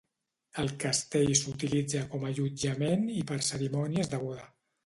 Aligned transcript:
El 0.63 0.71
castell 0.83 1.33
s'utilitza 1.41 2.01
com 2.15 2.27
allotjament 2.31 3.07
i 3.21 3.21
per 3.33 3.41
cerimònies 3.53 4.15
de 4.17 4.23
boda. 4.27 4.53